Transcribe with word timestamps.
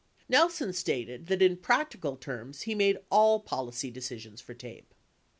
13 0.21 0.25
Nelson 0.29 0.73
stated 0.73 1.27
that 1.27 1.43
in 1.43 1.55
practical 1.55 2.15
terms 2.17 2.63
he 2.63 2.73
made 2.73 2.97
all 3.11 3.39
policy 3.39 3.91
decisions 3.91 4.41
for 4.41 4.55
TAPE. 4.55 4.91